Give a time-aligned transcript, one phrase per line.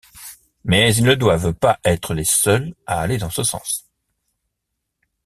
[0.63, 3.87] Mais ils ne doivent pas être les seuls à aller dans ce sens.